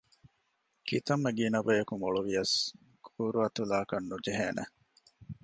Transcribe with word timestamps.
ކިތަންމެ 0.87 1.29
ގިނަ 1.37 1.59
ބަޔަކު 1.67 1.93
މޮޅުވިޔަސް 2.01 2.55
ގުރުއަތުލާކަށް 3.05 4.07
ނުޖެހޭނެ 4.09 4.63